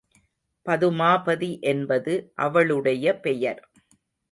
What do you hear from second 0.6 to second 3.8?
பதுமாபதி என்பது அவளுடைய பெயர்.